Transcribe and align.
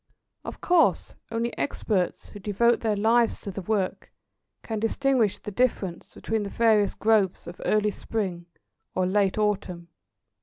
Of 0.43 0.61
course, 0.61 1.13
only 1.29 1.55
experts, 1.59 2.29
who 2.29 2.39
devote 2.39 2.79
their 2.79 2.95
lives 2.95 3.39
to 3.41 3.51
the 3.51 3.61
work, 3.61 4.11
can 4.63 4.79
distinguish 4.79 5.37
the 5.37 5.51
difference 5.51 6.15
between 6.15 6.41
the 6.41 6.49
various 6.49 6.95
growths 6.95 7.45
of 7.45 7.61
early 7.65 7.91
spring 7.91 8.47
or 8.95 9.05
late 9.05 9.37
autumn. 9.37 9.89